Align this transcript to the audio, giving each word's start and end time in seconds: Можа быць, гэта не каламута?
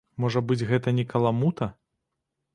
Можа 0.23 0.39
быць, 0.51 0.67
гэта 0.71 0.95
не 1.01 1.05
каламута? 1.13 1.69